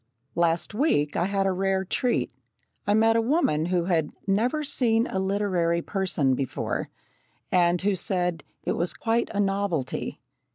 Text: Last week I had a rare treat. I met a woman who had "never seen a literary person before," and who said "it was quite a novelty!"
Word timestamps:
Last 0.33 0.73
week 0.73 1.15
I 1.15 1.25
had 1.25 1.45
a 1.45 1.51
rare 1.51 1.85
treat. 1.85 2.31
I 2.87 2.95
met 2.95 3.15
a 3.15 3.21
woman 3.21 3.67
who 3.67 3.85
had 3.85 4.09
"never 4.25 4.63
seen 4.63 5.05
a 5.05 5.19
literary 5.19 5.83
person 5.83 6.33
before," 6.33 6.89
and 7.51 7.79
who 7.83 7.93
said 7.93 8.43
"it 8.63 8.71
was 8.71 8.95
quite 8.95 9.29
a 9.31 9.39
novelty!" 9.39 10.19